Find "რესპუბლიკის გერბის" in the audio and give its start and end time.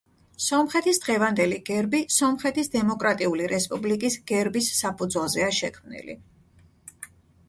3.51-4.71